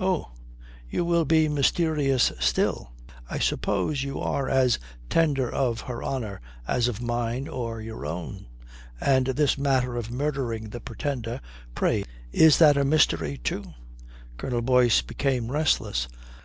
[0.00, 0.32] "Oh,
[0.88, 2.90] you will be mysterious still.
[3.30, 8.46] I suppose you are as tender of her honour as of mine or your own.
[9.00, 11.40] And this matter of murdering the Pretender,
[11.76, 13.62] pray, is that a mystery too?"
[14.38, 16.08] Colonel Boyce became restless.